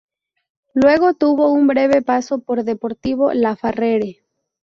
[0.73, 4.23] Luego tuvo un breve paso por Deportivo Laferrere.